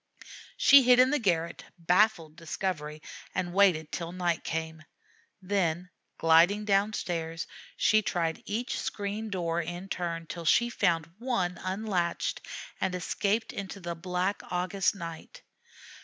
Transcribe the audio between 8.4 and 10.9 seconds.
each screen door in turn, till she